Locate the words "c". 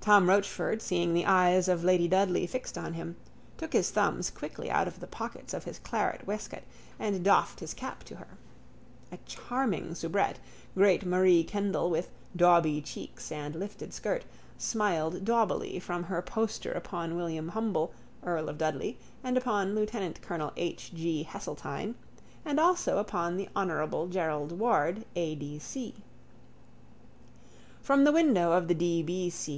25.58-25.94, 29.30-29.52